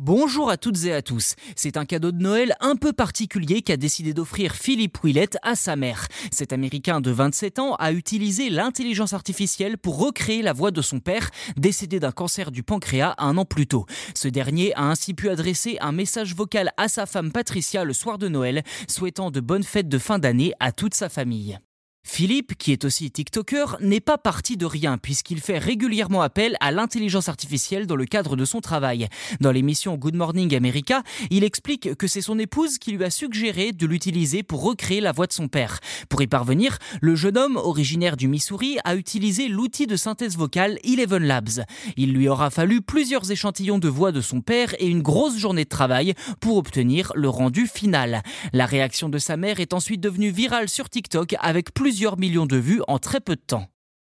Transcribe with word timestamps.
Bonjour 0.00 0.48
à 0.48 0.56
toutes 0.56 0.84
et 0.84 0.92
à 0.92 1.02
tous. 1.02 1.34
C'est 1.56 1.76
un 1.76 1.84
cadeau 1.84 2.12
de 2.12 2.22
Noël 2.22 2.54
un 2.60 2.76
peu 2.76 2.92
particulier 2.92 3.62
qu'a 3.62 3.76
décidé 3.76 4.14
d'offrir 4.14 4.54
Philippe 4.54 4.98
Willett 5.02 5.38
à 5.42 5.56
sa 5.56 5.74
mère. 5.74 6.06
Cet 6.30 6.52
Américain 6.52 7.00
de 7.00 7.10
27 7.10 7.58
ans 7.58 7.74
a 7.74 7.90
utilisé 7.90 8.48
l'intelligence 8.48 9.12
artificielle 9.12 9.76
pour 9.76 9.98
recréer 9.98 10.42
la 10.42 10.52
voix 10.52 10.70
de 10.70 10.82
son 10.82 11.00
père, 11.00 11.30
décédé 11.56 11.98
d'un 11.98 12.12
cancer 12.12 12.52
du 12.52 12.62
pancréas 12.62 13.16
un 13.18 13.36
an 13.38 13.44
plus 13.44 13.66
tôt. 13.66 13.86
Ce 14.14 14.28
dernier 14.28 14.72
a 14.76 14.84
ainsi 14.84 15.14
pu 15.14 15.30
adresser 15.30 15.78
un 15.80 15.90
message 15.90 16.32
vocal 16.32 16.70
à 16.76 16.86
sa 16.86 17.04
femme 17.04 17.32
Patricia 17.32 17.82
le 17.82 17.92
soir 17.92 18.18
de 18.18 18.28
Noël, 18.28 18.62
souhaitant 18.86 19.32
de 19.32 19.40
bonnes 19.40 19.64
fêtes 19.64 19.88
de 19.88 19.98
fin 19.98 20.20
d'année 20.20 20.52
à 20.60 20.70
toute 20.70 20.94
sa 20.94 21.08
famille. 21.08 21.58
Philippe, 22.04 22.56
qui 22.56 22.72
est 22.72 22.84
aussi 22.84 23.10
TikToker, 23.10 23.76
n'est 23.80 24.00
pas 24.00 24.18
parti 24.18 24.56
de 24.56 24.66
rien 24.66 24.98
puisqu'il 24.98 25.40
fait 25.40 25.58
régulièrement 25.58 26.22
appel 26.22 26.56
à 26.60 26.72
l'intelligence 26.72 27.28
artificielle 27.28 27.86
dans 27.86 27.96
le 27.96 28.06
cadre 28.06 28.34
de 28.34 28.44
son 28.44 28.60
travail. 28.60 29.08
Dans 29.40 29.52
l'émission 29.52 29.96
Good 29.96 30.14
Morning 30.14 30.54
America, 30.56 31.02
il 31.30 31.44
explique 31.44 31.94
que 31.94 32.06
c'est 32.06 32.22
son 32.22 32.38
épouse 32.38 32.78
qui 32.78 32.92
lui 32.92 33.04
a 33.04 33.10
suggéré 33.10 33.72
de 33.72 33.86
l'utiliser 33.86 34.42
pour 34.42 34.62
recréer 34.62 35.00
la 35.00 35.12
voix 35.12 35.26
de 35.26 35.32
son 35.32 35.48
père. 35.48 35.80
Pour 36.08 36.22
y 36.22 36.26
parvenir, 36.26 36.78
le 37.00 37.14
jeune 37.14 37.36
homme, 37.36 37.56
originaire 37.56 38.16
du 38.16 38.26
Missouri, 38.26 38.78
a 38.84 38.96
utilisé 38.96 39.48
l'outil 39.48 39.86
de 39.86 39.96
synthèse 39.96 40.36
vocale 40.36 40.78
Eleven 40.84 41.22
Labs. 41.22 41.64
Il 41.96 42.12
lui 42.12 42.28
aura 42.28 42.50
fallu 42.50 42.80
plusieurs 42.80 43.30
échantillons 43.30 43.78
de 43.78 43.88
voix 43.88 44.12
de 44.12 44.20
son 44.20 44.40
père 44.40 44.74
et 44.78 44.86
une 44.86 45.02
grosse 45.02 45.36
journée 45.36 45.64
de 45.64 45.68
travail 45.68 46.14
pour 46.40 46.56
obtenir 46.56 47.12
le 47.14 47.28
rendu 47.28 47.66
final. 47.66 48.22
La 48.52 48.66
réaction 48.66 49.08
de 49.08 49.18
sa 49.18 49.36
mère 49.36 49.60
est 49.60 49.74
ensuite 49.74 50.00
devenue 50.00 50.30
virale 50.30 50.68
sur 50.68 50.88
TikTok 50.88 51.34
avec 51.40 51.74
plusieurs 51.74 51.87
plusieurs 51.88 52.18
millions 52.18 52.44
de 52.44 52.58
vues 52.58 52.82
en 52.86 52.98
très 52.98 53.18
peu 53.18 53.34
de 53.34 53.40
temps. 53.40 53.66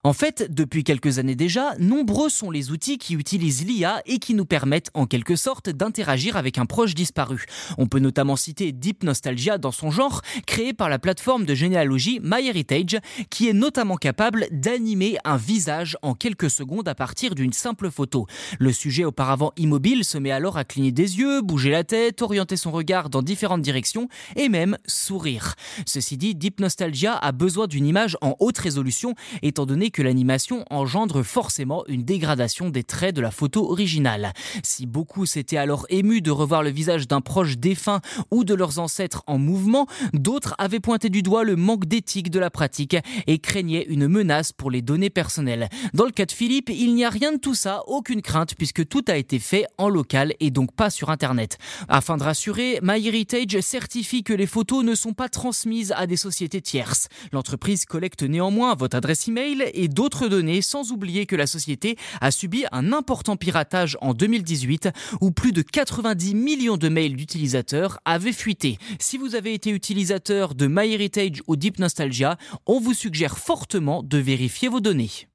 En 0.06 0.14
fait, 0.14 0.48
depuis 0.50 0.86
quelques 0.86 1.20
années 1.20 1.36
déjà, 1.36 1.76
nombreux 1.78 2.30
sont 2.30 2.52
les 2.52 2.72
outils 2.72 2.98
qui 2.98 3.16
utilisent 3.16 3.66
l'IA 3.66 4.02
et 4.06 4.20
qui 4.20 4.34
nous 4.34 4.46
permettent 4.46 4.92
en 4.94 5.06
quelque 5.06 5.36
sorte 5.36 5.70
d'interagir 5.70 6.38
avec 6.38 6.58
un 6.58 6.66
proche 6.66 6.96
disparu. 6.96 7.44
On 7.78 7.86
peut 7.86 8.00
notamment 8.00 8.38
citer 8.38 8.72
Deep 8.72 9.04
Nostalgia 9.04 9.58
dans 9.58 9.74
son 9.74 9.92
genre, 9.92 10.22
créé 10.48 10.72
par 10.72 10.88
la 10.88 11.00
plateforme 11.00 11.44
de 11.44 11.54
généalogie 11.54 12.22
MyHeritage, 12.24 13.02
qui 13.30 13.50
est 13.50 13.54
notamment 13.54 13.98
capable 13.98 14.48
d'animer 14.52 15.18
un 15.26 15.36
visage 15.36 15.98
en 16.02 16.14
quelques 16.14 16.50
secondes 16.50 16.88
à 16.88 16.96
partir 16.96 17.36
d'une 17.36 17.52
simple 17.52 17.92
photo. 17.92 18.26
Le 18.58 18.72
sujet 18.72 19.04
auparavant 19.04 19.52
immobile 19.58 20.06
se 20.06 20.18
met 20.18 20.32
alors 20.32 20.58
à 20.58 20.64
cligner 20.64 20.94
des 20.94 21.20
yeux, 21.20 21.42
bouger 21.42 21.72
la 21.72 21.84
tête, 21.84 22.22
orienter 22.22 22.56
son 22.56 22.72
regard 22.72 23.10
dans 23.10 23.22
différentes 23.22 23.64
directions 23.64 24.08
et 24.38 24.48
même 24.48 24.78
sourire. 24.88 25.56
Ceci 25.86 26.16
dit, 26.16 26.36
Deep 26.36 26.62
Nostalgia 26.62 27.18
a 27.18 27.34
besoin 27.34 27.68
d'une 27.68 27.86
image 27.86 28.16
en 28.22 28.38
haute 28.40 28.60
résolution 28.60 29.14
étant 29.42 29.66
donné 29.66 29.89
que 29.92 30.02
l'animation 30.02 30.66
engendre 30.70 31.24
forcément 31.24 31.84
une 31.88 32.04
dégradation 32.04 32.70
des 32.70 32.84
traits 32.84 33.16
de 33.16 33.22
la 33.22 33.32
photo 33.32 33.72
originale. 33.72 34.34
Si 34.64 34.86
beaucoup 34.86 35.26
s'étaient 35.26 35.58
alors 35.58 35.86
émus 35.90 36.22
de 36.22 36.32
revoir 36.32 36.64
le 36.64 36.70
visage 36.70 37.08
d'un 37.08 37.22
proche 37.22 37.58
défunt 37.58 38.02
ou 38.32 38.44
de 38.44 38.54
leurs 38.54 38.80
ancêtres 38.80 39.24
en 39.28 39.38
mouvement, 39.38 39.88
d'autres 40.14 40.56
avaient 40.58 40.80
pointé 40.80 41.10
du 41.10 41.22
doigt 41.22 41.44
le 41.44 41.56
manque 41.56 41.86
d'éthique 41.86 42.30
de 42.30 42.40
la 42.40 42.50
pratique 42.50 42.98
et 43.28 43.40
craignaient 43.40 43.86
une 43.88 44.08
menace 44.08 44.52
pour 44.52 44.72
les 44.72 44.82
données 44.82 45.10
personnelles. 45.10 45.70
Dans 45.94 46.06
le 46.06 46.12
cas 46.12 46.26
de 46.26 46.32
Philippe, 46.32 46.70
il 46.70 46.96
n'y 46.96 47.06
a 47.06 47.10
rien 47.10 47.32
de 47.32 47.38
tout 47.38 47.56
ça, 47.56 47.84
aucune 47.88 48.22
crainte 48.22 48.56
puisque 48.56 48.88
tout 48.88 49.04
a 49.08 49.18
été 49.18 49.40
fait 49.40 49.66
en 49.78 49.90
local 49.90 50.34
et 50.40 50.52
donc 50.52 50.74
pas 50.74 50.90
sur 50.90 51.10
Internet. 51.10 51.58
Afin 51.88 52.18
de 52.18 52.24
rassurer, 52.24 52.80
MyHeritage 52.82 53.60
certifie 53.62 54.24
que 54.24 54.34
les 54.34 54.48
photos 54.48 54.84
ne 54.84 54.96
sont 54.96 55.14
pas 55.14 55.30
transmises 55.30 55.94
à 55.96 56.08
des 56.08 56.18
sociétés 56.18 56.62
tierces. 56.62 57.08
L'entreprise 57.32 57.86
collecte 57.86 58.24
néanmoins 58.24 58.76
votre 58.76 58.98
adresse 58.98 59.28
email 59.28 59.64
et 59.80 59.88
d'autres 59.88 60.28
données, 60.28 60.62
sans 60.62 60.92
oublier 60.92 61.26
que 61.26 61.36
la 61.36 61.48
société 61.48 61.98
a 62.22 62.32
subi 62.32 62.66
un 62.72 62.92
important 62.92 63.38
piratage 63.38 63.98
en 64.02 64.14
2018 64.14 64.90
où 65.22 65.32
plus 65.32 65.54
de 65.54 65.62
90 65.62 66.36
millions 66.36 66.78
de 66.78 66.90
mails 66.90 67.16
d'utilisateurs 67.16 68.00
avaient 68.06 68.34
fuité. 68.34 68.78
Si 69.00 69.18
vous 69.18 69.36
avez 69.36 69.54
été 69.54 69.70
utilisateur 69.72 70.54
de 70.54 70.68
MyHeritage 70.68 71.42
ou 71.48 71.56
Deep 71.56 71.80
Nostalgia, 71.80 72.38
on 72.66 72.80
vous 72.80 72.94
suggère 72.94 73.38
fortement 73.38 74.04
de 74.04 74.18
vérifier 74.18 74.68
vos 74.68 74.82
données. 74.82 75.30